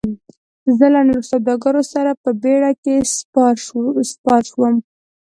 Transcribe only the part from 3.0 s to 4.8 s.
سپار شوم.